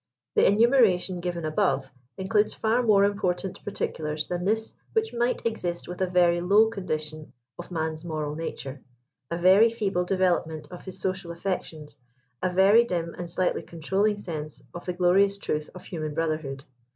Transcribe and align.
The 0.33 0.47
enumeration 0.47 1.19
given 1.19 1.45
above, 1.45 1.91
includes 2.17 2.55
far 2.55 2.81
more 2.81 3.03
important 3.03 3.63
particulars 3.63 4.25
than 4.25 4.45
this 4.45 4.73
which 4.93 5.13
might 5.13 5.45
exist 5.45 5.87
with 5.87 6.01
a 6.01 6.07
very 6.09 6.41
low 6.41 6.69
condition 6.69 7.33
of 7.59 7.69
man's 7.69 8.03
moral 8.03 8.33
nature, 8.33 8.81
a 9.29 9.37
very 9.37 9.69
feeble 9.69 10.03
develope 10.05 10.47
ment 10.47 10.71
of 10.71 10.85
his 10.85 10.99
social 10.99 11.29
affections, 11.29 11.99
a 12.41 12.49
very 12.51 12.83
dim 12.83 13.13
and 13.15 13.29
slightly 13.29 13.61
controlling 13.61 14.15
^nse 14.15 14.63
of 14.73 14.85
the 14.85 14.93
glorious 14.93 15.37
truth 15.37 15.69
of 15.75 15.85
human 15.85 16.15
brotherhood. 16.15 16.63